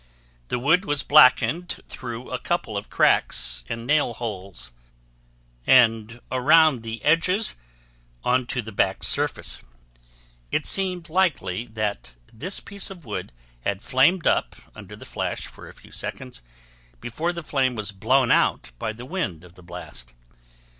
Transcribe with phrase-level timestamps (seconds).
[0.47, 4.71] The wood was blackened through a couple of cracks and nail holes,
[5.67, 7.55] and around the edges
[8.23, 9.61] onto the back surface.
[10.51, 15.67] It seemed likely that this piece of wood had flamed up under the flash for
[15.69, 16.41] a few seconds
[16.99, 20.15] before the flame was blown out by the wind of the blast.